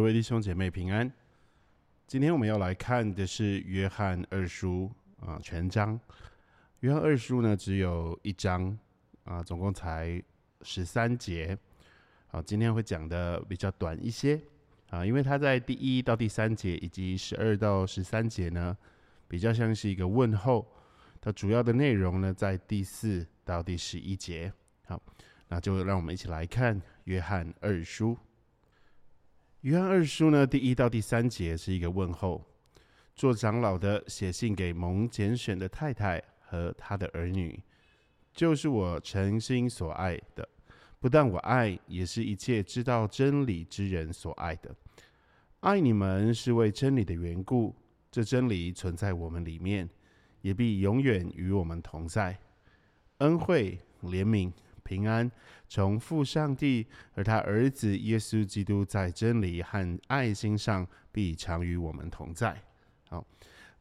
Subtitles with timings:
[0.00, 1.12] 各位弟兄姐妹平安。
[2.06, 4.90] 今天我们要来看的是约翰二书
[5.20, 6.00] 啊，全章。
[6.78, 8.78] 约翰二书呢只有一章
[9.24, 10.20] 啊，总共才
[10.62, 11.54] 十三节。
[12.28, 14.40] 好，今天会讲的比较短一些
[14.88, 18.74] 啊，因为它在第一到第三节以及十二到十三节呢，
[19.28, 20.66] 比较像是一个问候。
[21.20, 24.50] 它主要的内容呢，在第四到第十一节。
[24.86, 24.98] 好，
[25.48, 28.16] 那就让我们一起来看约翰二书。
[29.62, 32.42] 约翰二书呢，第一到第三节是一个问候，
[33.14, 37.62] 做长老的写信给蒙拣选的太太和他的儿女，
[38.32, 40.48] 就是我诚心所爱的，
[40.98, 44.74] 不但我爱，也是一切知道真理之人所爱的。
[45.60, 47.76] 爱你们是为真理的缘故，
[48.10, 49.86] 这真理存在我们里面，
[50.40, 52.34] 也必永远与我们同在。
[53.18, 54.50] 恩惠、怜悯。
[54.90, 55.30] 平安，
[55.68, 62.60] 从父上帝和他儿子耶稣基督在真理和爱心上必常与我们同在。
[63.08, 63.24] 好，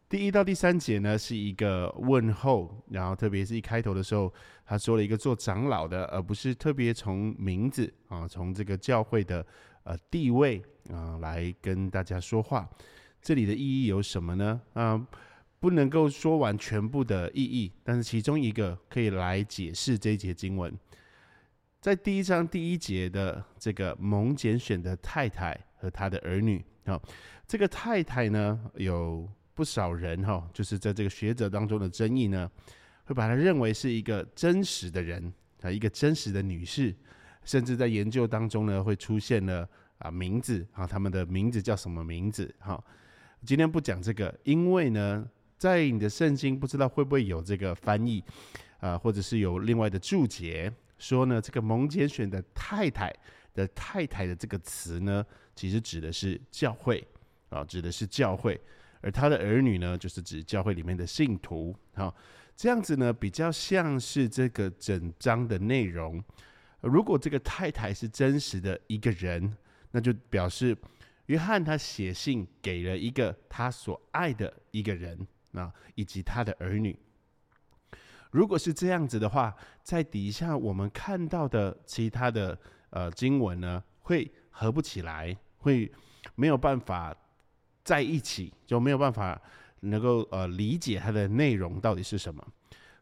[0.07, 4.31] 第一到第三节呢是一个问候，然后特别是一开头的时候，
[4.63, 9.43] 他说了一个做长老的，而不是特别从名字啊，从这个教会的
[9.83, 12.69] 呃地位啊来跟大家说话。
[13.19, 14.61] 这里的意义有什么呢？
[14.73, 15.07] 啊？
[15.59, 20.73] 不能够说完全部的意义，但是其中一个可以来解释这一节经文。
[21.81, 27.01] 在第一章第一节的这个蒙拣选的太太和他的儿女，好，
[27.45, 32.49] 这个太太呢，有不少人哈，就是在这个学者当中的争议呢，
[33.03, 36.95] 会把她认为是一个真实的人啊，一个真实的女士，
[37.43, 42.53] 甚至在研究当中呢，会出现了啊名字啊，他们的名字叫什么名字？
[42.59, 42.81] 哈，
[43.45, 45.29] 今天不讲这个，因为呢。
[45.59, 48.23] 在你的圣经不知道会不会有这个翻译
[48.79, 51.41] 啊，或者是有另外的注解说呢？
[51.41, 53.13] 这个蒙拣选的太太
[53.53, 57.05] 的太太的这个词呢，其实指的是教会
[57.49, 58.57] 啊，指的是教会，
[59.01, 62.13] 而他的儿女呢，就是指教会里面的信徒啊。
[62.55, 66.23] 这样子呢，比较像是这个整章的内容。
[66.79, 69.53] 如果这个太太是真实的一个人，
[69.91, 70.77] 那就表示
[71.25, 75.27] 约翰他写信给了一个他所爱的一个人。
[75.53, 76.95] 啊，以及他的儿女，
[78.31, 82.57] 如果是这样子的话，在底下我们看到的其他的
[82.91, 85.91] 呃经文呢，会合不起来，会
[86.35, 87.15] 没有办法
[87.83, 89.41] 在一起，就没有办法
[89.79, 92.45] 能够呃理解它的内容到底是什么。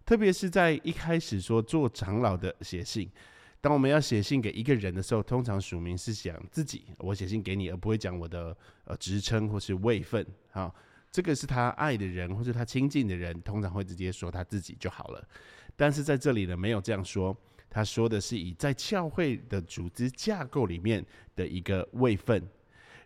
[0.05, 3.11] 特别是在一开始说做长老的写信，
[3.59, 10.73] 当我们要写信给一个人的时候，通常署名是讲自己，我写信给你，而不会讲我的呃职称或是位分啊。
[11.11, 15.27] 这个是他爱的人，或是他亲近的人，通常会直接说他自己就好了。
[15.75, 17.35] 但是在这里呢，没有这样说。
[17.69, 22.41] 他说的是以在教会的组织架构里面的一个位分，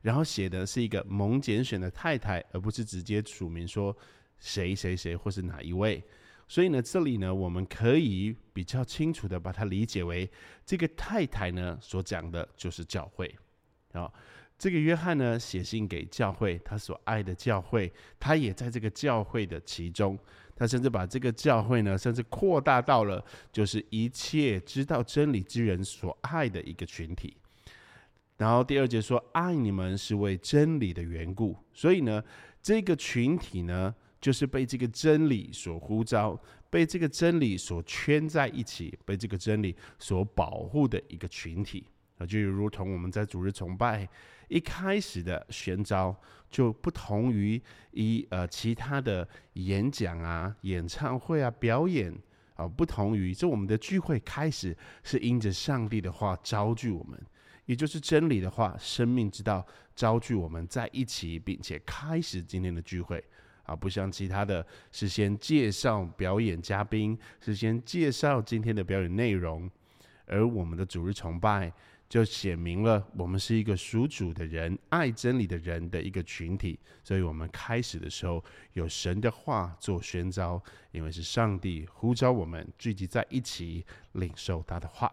[0.04, 3.96] 然后写的是一个蒙拣选的太太，而不是直接署名说
[4.38, 6.02] 谁谁谁或是哪一位。
[6.48, 10.30] 所以呢，这里呢，我们可以比较清楚的把它理解为
[10.64, 13.36] 这个太太呢所讲的就是教会
[13.94, 14.14] 啊。
[14.62, 20.16] 这个约翰呢，写信给教会，他所爱的教会，他也在这个教会的其中。
[20.56, 27.36] 他甚至把这个教会呢，甚至扩大到了，就是一切知道真理之人所爱的一个群体。
[28.38, 32.24] 然后第二节说：“爱你们是为真理的缘故。”所以呢，
[32.62, 36.40] 这个群体呢，就是被这个真理所呼召，
[36.70, 41.84] 被这个真理所圈在一起，被这个真理所保护的一个群体。
[42.26, 44.08] 就如同我们在主日崇拜
[44.48, 46.16] 一开始的宣召，
[46.50, 47.62] 就不同于
[47.92, 52.14] 一呃其他的演讲啊、演唱会啊、表演
[52.56, 57.18] 啊，不同于这我们的聚会开始是因着上帝的话招聚我们，
[57.66, 59.66] 也就是真理的话、生命之道
[59.96, 63.24] 招聚我们在一起，并且开始今天的聚会
[63.64, 69.72] 啊，不像其他的是先介绍表演嘉宾，是先介绍今天的表演内容，
[70.26, 71.72] 而我们的主日崇拜。
[72.12, 78.44] 就写明了，我们是一个属主的人、爱真理的人的一个群体，所以我们开始的时候
[78.74, 80.62] 有神的话做宣召，
[80.92, 85.10] 因为是上帝呼召我们聚集在一起领受他的话。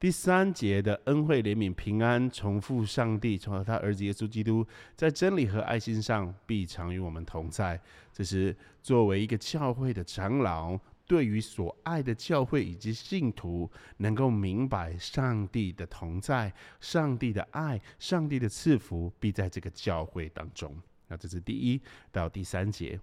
[0.00, 4.66] 第三节的恩惠、怜悯、平安，重复上帝从他儿子耶稣基督
[4.96, 7.78] 在真理和爱心上必常与我们同在。
[8.14, 10.80] 这是作为一个教会的长老。
[11.12, 16.50] 对于所爱的教会以及信徒，能够明白上帝的同在、
[16.80, 20.74] 上帝的爱、上帝的赐福，必在这个教会当中。
[21.08, 21.78] 那这是第一
[22.10, 22.98] 到第三节。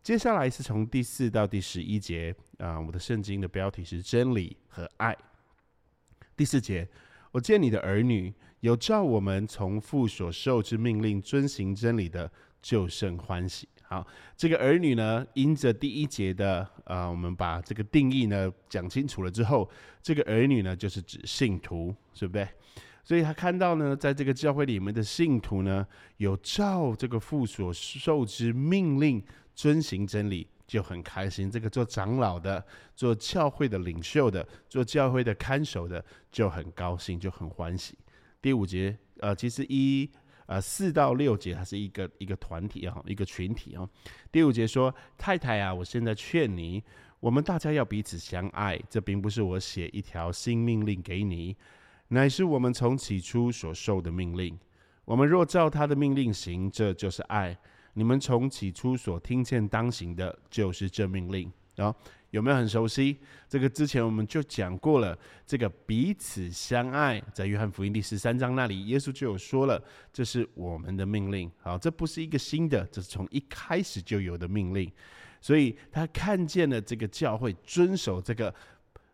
[0.00, 5.16] 接下来是从第四到第十一节啊，我的圣经的标题是真理和爱。
[6.36, 6.88] 第四节，
[7.32, 12.30] 我见你的儿女有照我们从父所受之命令遵行真理的，
[12.62, 13.68] 就甚欢喜。
[13.86, 19.70] 好，这个儿女呢，因着第一节的啊，我们把这个定义呢讲清楚了之后，
[20.02, 22.48] 这个儿女呢就是指信徒，是不对？
[23.04, 25.86] 所以他看到呢，在这个教会里面的信徒呢，
[26.16, 29.22] 有照这个父所受之命令
[29.54, 31.50] 遵行真理，就很开心。
[31.50, 32.64] 这个做长老的、
[32.96, 36.02] 做教会的领袖的、做教会的看守的，
[36.32, 37.94] 就很高兴，就很欢喜。
[38.40, 40.10] 第五节，呃，其实一
[40.46, 43.88] 呃四到六节，它是一个一个团体啊，一个群体啊。
[44.30, 46.82] 第五节说：“太太啊，我现在劝你，
[47.20, 48.80] 我们大家要彼此相爱。
[48.88, 51.56] 这并不是我写一条新命令给你。”
[52.08, 54.58] 乃是我们从起初所受的命令。
[55.06, 57.56] 我们若照他的命令行，这就是爱。
[57.94, 61.50] 你们从起初所听见当行的，就是这命令。
[61.76, 61.94] 啊，
[62.30, 63.18] 有没有很熟悉？
[63.48, 65.18] 这个之前我们就讲过了。
[65.46, 69.82] 这个彼此相爱，在约翰福音第十三章那里，耶稣就有说了，
[70.12, 71.50] 这是我们的命令。
[71.60, 74.90] 好，这不是一个新的，这是从一开始就有的命令。
[75.40, 78.54] 所以他看见了这个教会遵守这个。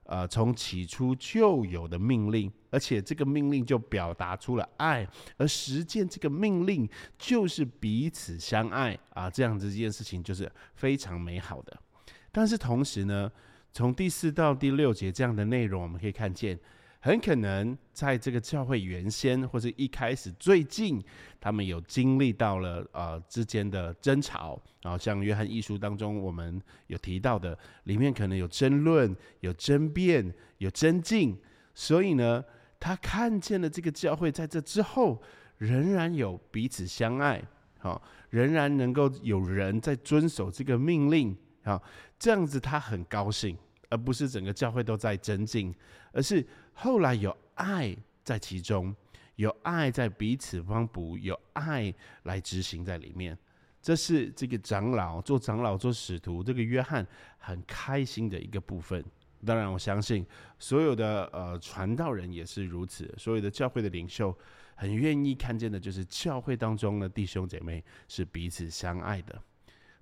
[0.05, 5.07] 呃，从起初就有的命令，而且这个命令就表达出了爱，
[5.37, 11.81] 而实践这个命令就是彼此相爱啊，这样子一件事情就是非常美好的。
[12.33, 13.31] 但是同时呢，
[13.73, 16.59] 从第四到第六节这样的内容，我们可以看见。
[17.03, 21.03] 很可能在这个教会原先或者一开始最近，
[21.41, 31.35] 他们有经历到了呃之间的争吵，然后像约翰一书当中我们有提到的，里面可能有争论、有争辩、有争竞，
[31.75, 32.45] 所以呢，
[32.79, 35.23] 他看见了这个教会在这之后
[35.57, 37.43] 仍然有彼此相爱，
[37.79, 41.83] 好，仍然能够有人在遵守这个命令，好，
[42.19, 43.57] 这样子他很高兴。
[43.93, 45.75] 而不是整个教会都在增进，
[46.13, 47.93] 而是后来有爱
[48.23, 48.95] 在其中，
[49.35, 51.93] 有爱在彼此帮补，有爱
[52.23, 53.37] 来执行在里面。
[53.83, 57.05] 这是这个长老做长老做使徒，这个约翰
[57.37, 59.05] 很开心的一个部分。
[59.45, 60.25] 当然，我相信
[60.61, 64.33] 所有的呃传道人也是如此，所有的教会的领袖
[64.77, 69.43] 很愿意看见的就是教会当中的弟兄姐妹是彼此相爱的，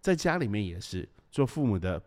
[0.01, 2.03] 在家里面也是做父母的。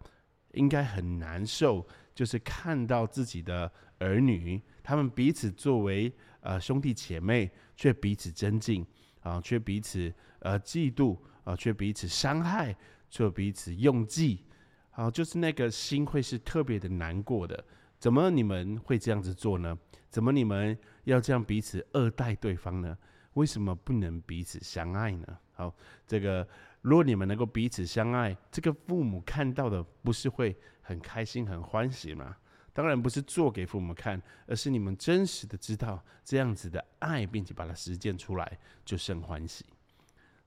[0.56, 8.86] 应该很难受，就是看到自己的儿女，他们彼此作为呃兄弟姐妹，却彼此尊敬
[9.22, 12.76] 啊，却彼此呃嫉妒啊，却彼此伤害，
[13.10, 14.44] 却彼此用计，
[14.90, 17.64] 啊，就是那个心会是特别的难过的。
[17.98, 19.74] 怎么你们会这样子做呢？
[20.10, 22.98] 怎么你们要这样彼此恶待对方呢？
[23.36, 25.26] 为什么不能彼此相爱呢？
[25.54, 25.74] 好，
[26.06, 26.46] 这个。
[26.82, 32.36] 如果你们能够彼此相爱，这个父母看到的不是会很开心、很欢喜吗？
[32.74, 39.66] 当然不是做给父母看，而是你们真实的知道这样子的爱，并且把它实践出来，就甚欢喜。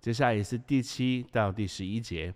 [0.01, 2.35] 接下来也是第七到第十一节，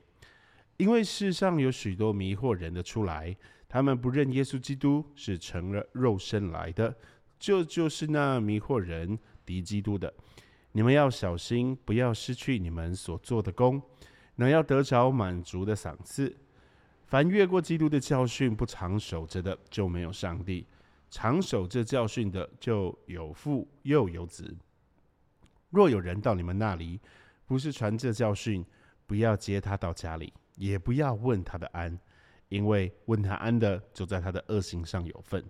[0.76, 3.36] 因为世上有许多迷惑人的出来，
[3.66, 6.94] 他们不认耶稣基督是成了肉身来的，
[7.38, 10.12] 这就是那迷惑人敌基督的。
[10.78, 13.82] 你们要小心，不要失去你们所做的功，
[14.36, 16.32] 能要得着满足的赏赐。
[17.04, 20.64] 凡越过基督的教训不长守着的，就没有上帝；
[21.10, 24.56] 长守这教训的，就有父又有子。
[25.70, 27.00] 若有人到你们那里，
[27.44, 28.64] 不是传这教训，
[29.04, 31.98] 不要接他到家里，也不要问他的安，
[32.50, 35.44] 因为问他安的，就在他的恶行上有份。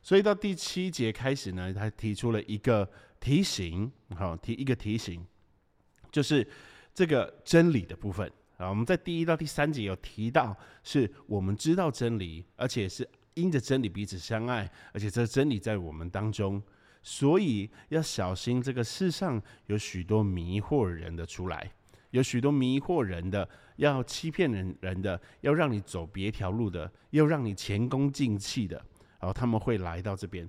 [0.00, 2.90] 所以到第七节开始呢，他提出了一个。
[3.24, 5.24] 提醒，好提一个提醒，
[6.12, 6.46] 就是
[6.92, 8.68] 这个真理的部分啊。
[8.68, 16.62] 我们在第一到第三节有提到，是我们知道真理，而且是因着真理彼此相爱，而且这真理在我们当中，
[17.02, 21.72] 所以要小心这个世上有许多迷惑人的出来，
[22.10, 28.76] 有许多迷惑人的，要欺骗人人的，要让你走别条路的，要让你前功尽弃的，
[29.18, 30.46] 然后他们会来到这边。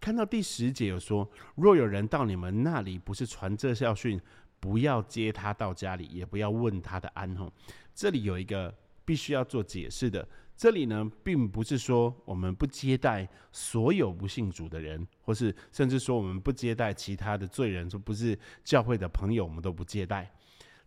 [0.00, 4.20] 看到第十节有说，若有人到你们那里，不是传这教训，
[4.60, 7.52] 不要接他到家里，也不要问他的安吼。
[7.94, 8.72] 这里有一个
[9.04, 10.26] 必须要做解释的，
[10.56, 20.32] 这里呢，并不是说我们不接待所有不信主的人，或是甚至说我们不接待其他的罪人，说不是教会的朋友，我们都不接待。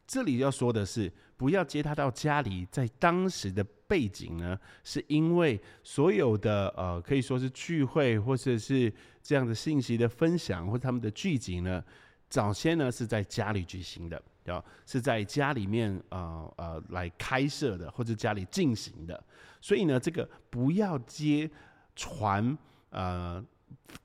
[0.07, 3.65] 这里要说的是，不要接他到家里，在当时的。
[3.91, 11.83] 背景呢，是因为所有的呃，可以说是聚会或者是这样的信息的分享，或者他们的聚集呢，
[12.29, 19.21] 早先呢是在家里举行的，啊，是在家里面啊呃来开设的，或者家里进行的。
[19.59, 21.51] 所以呢，这个不要接
[21.93, 22.57] 传
[22.91, 23.43] 呃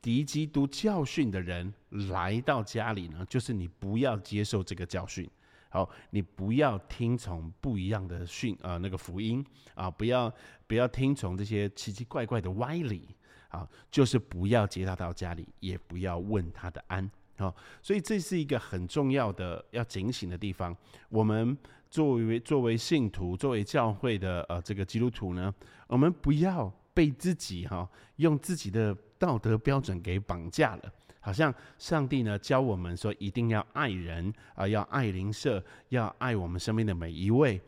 [0.03, 1.73] 敌基督教训的人
[2.11, 5.31] 来到家里呢，就是你不要接受这个教训，
[5.77, 10.33] 好，你不要听从不一样的训啊，那个福音啊，不要
[10.67, 13.15] 不要听从这些奇奇怪怪的歪理
[13.49, 20.75] 啊，就是不要接他到家里，也不要问他的安，好，所以这是一个很重要的要警醒的地方。
[21.11, 21.55] 我们
[21.91, 25.55] 作为作为信徒，作为教会的呃这个基督徒呢，
[25.89, 30.93] 我们不要被自己哈用自己的道德标准给绑架了。
[31.27, 37.61] 好像上帝呢教我们说，一定要爱人啊，要爱邻舍，要爱我们身边的每一位，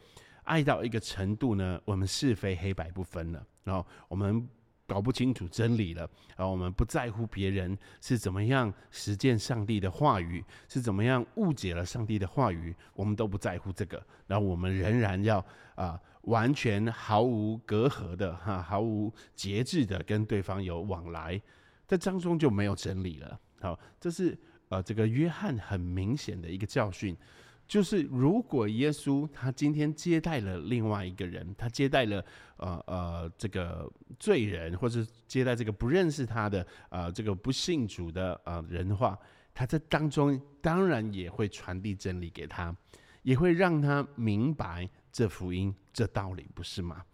[0.44, 4.48] 爱到一个程度呢，我们是非黑白不分了，然后我们
[4.86, 21.42] 搞不清楚真理了，然后我们不在乎别人是怎么样实践上帝的话语，是怎么样误解了上帝的话语，我们都不在乎这个，然后我们仍然要啊，完全毫无隔阂的哈，毫无节制的跟对方有往来，
[21.88, 23.40] 在当中就没有真理了。
[23.60, 24.38] 好，这是
[24.68, 27.16] 呃，这个约翰很明显的一个教训，
[27.66, 32.24] 就是如果耶稣他今天接待了另外一个人，他接待了
[32.58, 39.18] 呃呃这个罪人，或者接待这个不认识他的呃这个不信主的呃人的话，
[39.52, 42.72] 他在当中当然也会传递真理给他，
[43.22, 47.04] 也会让他明白这福音这道理，不是吗？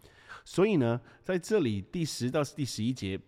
[0.43, 3.19] 所以呢，在这里第十到第十一节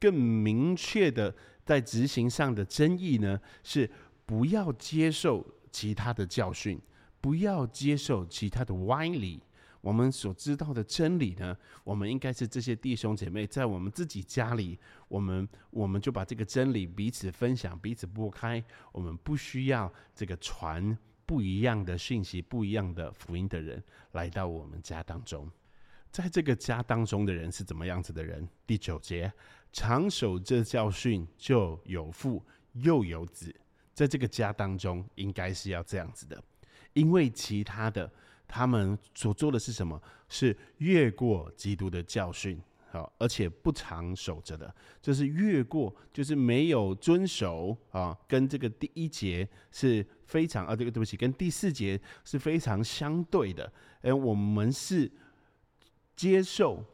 [0.00, 1.32] 更明确的。
[1.64, 3.90] 在执行上的争议呢，是
[4.26, 6.80] 不要接受其他的教训，
[7.20, 9.42] 不要接受其他的歪理。
[9.80, 14.78] 我们所知道的真理呢，我们应该是这些弟兄姐妹在我们自己家里，
[15.08, 18.64] 我们我们就把这个真理彼此分享，彼此拨开。
[18.92, 25.50] 我们不需要这个传不一样的讯息、不一样的福音的人来到我们家当中。
[26.10, 28.48] 在这个家当中的人是怎么样子的人？
[28.66, 29.30] 第九节。
[29.74, 32.40] 长守这教训，就有父
[32.74, 33.52] 又有子，
[33.92, 36.40] 在这个家当中，应该是要这样子的。
[36.92, 38.08] 因为其他的，
[38.46, 40.00] 他们所做的是什么？
[40.28, 42.62] 是越过基督的教训，
[42.92, 48.16] 好，而且不长守着的，就是越过，就是没有遵守啊。
[48.28, 53.72] 跟这个第一节是非常啊，这个对不起，跟第四节是非常相对的。
[54.02, 55.10] 哎，我们是
[56.14, 56.84] 接受，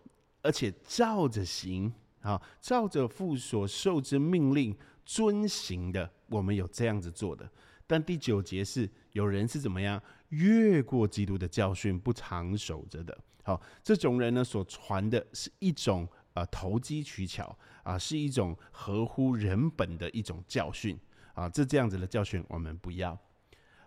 [0.40, 1.92] 而且照着行。
[2.22, 7.50] 好，照着父所受之命令遵行的，我们有这样子做的。
[7.86, 13.18] 但第九节是有人是怎么样越过基督的教训不长守着的。
[13.42, 20.98] 好，这种人呢所传的是一种啊投机取巧啊，是一种合乎人本的一种教训
[21.32, 21.48] 啊。
[21.48, 23.18] 这这样子的教训我们不要。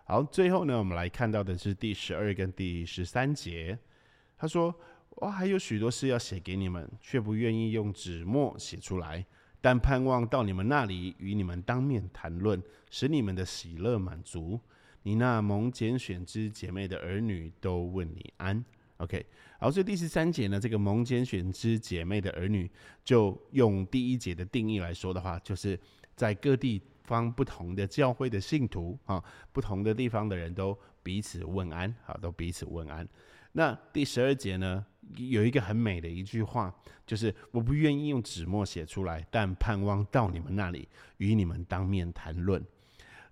[0.04, 3.78] 好，最后呢，我们来看到的是第十二跟第十三节，
[4.36, 4.74] 他说。
[5.16, 9.24] 我还有许多事要写给你们，却不愿意用纸墨写出来，
[9.60, 14.60] 但盼望到你们那里与你们当面谈论，使你们的喜乐满足。
[15.02, 18.64] 你那蒙拣选之姐妹的儿女都问你安。
[18.98, 19.24] OK，
[19.58, 22.70] 好，所以第十三节呢，这个蒙拣选之姐妹的儿女，
[23.04, 25.78] 就用第一节的定义来说的话，就是
[26.16, 33.06] 在各地方不同的教会的信徒啊，不同的地方的人都彼此问安，好，都彼此问安。
[33.52, 36.74] 那第十二节呢，有一个很美的一句话，
[37.06, 42.64] 就是我不愿意用纸墨写出来，但盼望到你们那里与你们当面谈论。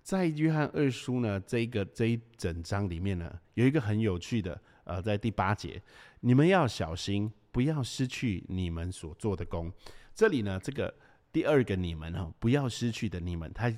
[0.01, 5.81] 在约翰二书呢，这一个这一整章里面呢，有一个很有趣的，呃，在第八节，
[6.19, 9.71] 你们要小心，不要失去你们所做的工。
[10.13, 10.93] 这里呢，这个
[11.31, 13.73] 第二个你们哈，不要失去的你们，它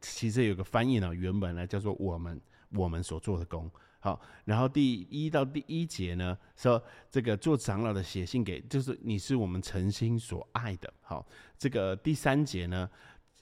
[0.00, 2.40] 其实有个翻译呢，原本呢叫做我们
[2.72, 3.70] 我们所做的工。
[4.04, 10.92] 好，然后第一到第一节呢，说这个做长老的写信给，就是你是我们诚心所爱的。
[11.02, 11.24] 好，
[11.56, 12.90] 这个第三节呢，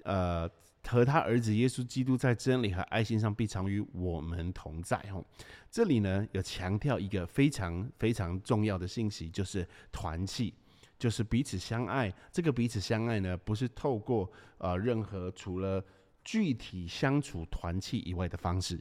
[0.04, 0.46] 呃，
[0.86, 4.98] 和他儿子耶稣基督在真理和爱心上必常与我们同在。
[5.14, 5.24] 哦，
[5.70, 10.52] 这里呢有强调一个非常非常重要的信息，就是团契，
[10.98, 12.12] 就是彼此相爱。
[12.30, 15.82] 这个彼此相爱呢，不是透过呃任何除了
[16.22, 18.78] 具体相处团契以外的方式。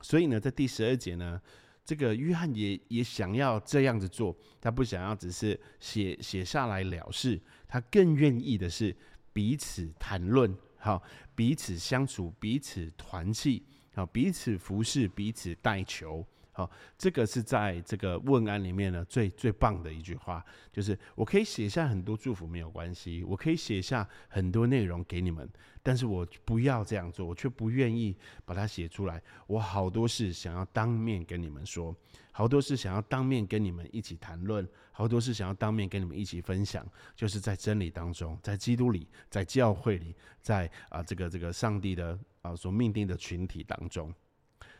[0.00, 1.40] 所以呢，在第十二节呢，
[1.84, 8.94] 这个约翰也也想要这样子做，他不想要只是写写下来了事，他更愿意的是
[9.32, 11.02] 彼此谈论，好，
[11.34, 13.62] 彼此相处，彼此团契，
[13.94, 16.26] 好，彼此服侍，彼此带球，
[16.58, 25.48] 好，这个是在这个问安里面呢最最棒的一句话，就是我可以写下很多祝福没有关系，我可以写下很多内容给你们，
[25.84, 29.22] 但是我不要这样做，我却不愿意把它写出来。
[29.46, 31.94] 我好多事想要当面跟你们说，
[32.32, 36.84] 好多事想要当面跟你们一起谈论，好多事想要当面跟你们一起分享，
[37.14, 44.12] 就是在真理当中，在基督里，在教会里，在啊这个这个上帝的啊所命定的群体当中。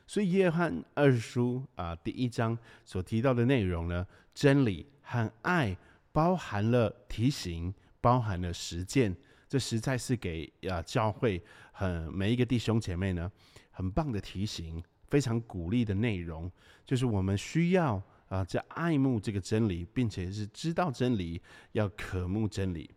[0.09, 5.77] 所以约翰二书啊第一章所提到的内容呢，真理和爱
[6.13, 9.15] 包含了提醒，包含了实践，
[9.47, 11.41] 这实在是给啊教会
[11.73, 13.31] 很每一个弟兄姐妹呢
[13.71, 16.51] 很棒的提醒，非常鼓励的内容，
[16.87, 21.39] 就是我们需要啊在爱慕这个真理，并且是知道真理，
[21.73, 22.91] 要渴慕真理，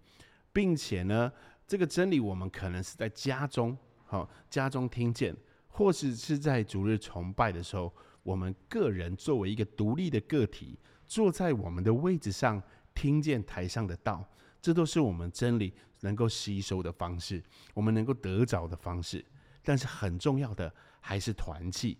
[0.53, 1.29] 并且呢
[1.67, 5.35] 这个真理我们可能是在家中，好家中听见。
[5.71, 7.91] 或是是在逐日崇拜的时候，
[8.23, 12.61] 我们个人作为一个独立的个体，坐在我们的位置上，
[12.93, 14.23] 听见台上的道，
[14.61, 17.41] 这都是我们真理能够吸收的方式，
[17.73, 19.25] 我们能够得着的方式。
[19.63, 21.97] 但是很重要的还是团契，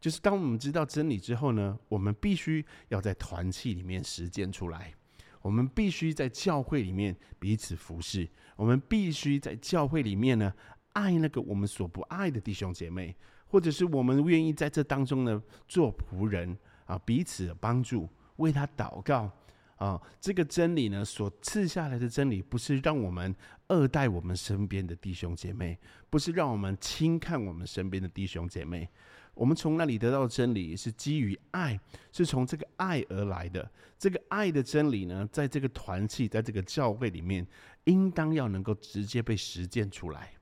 [0.00, 4.92] 就是当我们知道真理之后呢，我们必须要在团契里面实践出来，
[5.40, 10.52] 我们必须在教会里面彼此服侍，我们必须在教会里面呢。
[10.92, 13.14] 爱那个我们所不爱的弟兄姐妹，
[13.46, 16.56] 或者是我们愿意在这当中呢做仆人
[16.86, 19.30] 啊，彼此帮助，为他祷告
[19.76, 20.00] 啊。
[20.20, 23.34] 这个真理呢，所赐下来的真理，不是让我们
[23.68, 25.78] 恶待我们身边的弟兄姐妹，
[26.10, 28.88] 不是让我们轻看我们身边的弟兄姐妹。
[29.34, 31.80] 我们从那里得到真理，是基于爱，
[32.12, 33.70] 是从这个爱而来的。
[33.98, 37.46] 这个爱的真理呢，在这个团契，在这个教会里面，
[37.84, 40.32] 应当要能够直接被实践出来。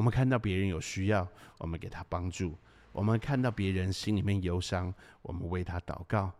[0.00, 1.28] 我们看到别人有需要，
[1.58, 2.56] 我们给他帮助；
[2.90, 6.32] 我们看到别人心里面忧伤，我们为他祷告；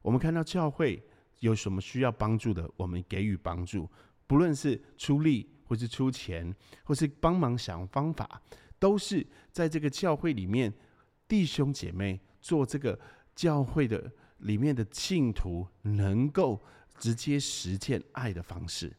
[0.00, 1.04] 我们看到教会
[1.40, 3.86] 有什么需要帮助的，我们给予帮助。
[4.26, 8.40] 不论是出力，或是出钱，或是帮忙想方法，
[8.78, 10.72] 都是在这个教会里面，
[11.28, 12.98] 弟兄姐妹做这个
[13.34, 16.58] 教会的里面的信徒，能够
[16.98, 18.90] 直接实践爱的方式，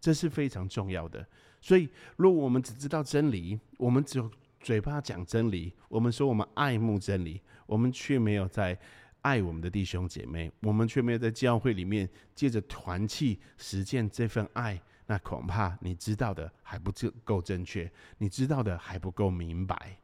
[0.00, 1.24] 这是非常重要的。
[1.60, 8.78] 所以，如果我们只知道真理，我们只有嘴巴讲真理，我们说我们爱慕真理，我们却没有在
[9.20, 16.90] 爱我们的弟兄姐妹，我们却没有在教会里面借着团契实践这份爱，那恐怕你知道的还不
[17.24, 19.98] 够正确，你知道的还不够明白。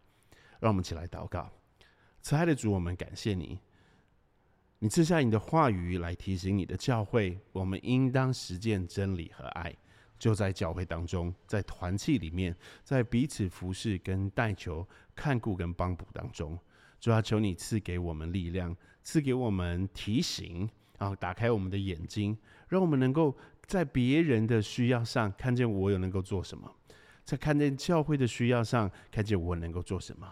[0.61, 1.51] 让我们起来祷告，
[2.21, 3.59] 慈爱的主，我们感谢你，
[4.79, 9.75] 你赐下你的话语来提醒你的教会，我们应当实践真理和爱。
[10.19, 16.59] 就在教会当中，在团契里面，在彼此服侍、跟带球、看顾跟帮补当中，
[17.01, 22.37] 主要求你赐给我们力量，赐给我们提醒，然后打开我们的眼睛，
[22.69, 26.71] 让我们能够在别人的需要上看见我有能够做什么，
[27.25, 30.27] 在看见教会的需要上看见我能够做什么。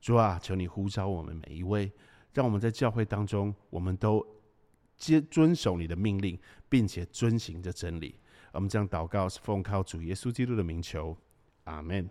[0.00, 1.90] 主啊，求你呼召我们每一位，
[2.32, 4.24] 让我们在教会当中，我们都
[4.96, 8.20] 接遵守你的命令，并且遵行着真理。
[8.54, 11.16] 我们将祷告，是奉靠主耶稣基督的名求，
[11.64, 12.08] 阿门。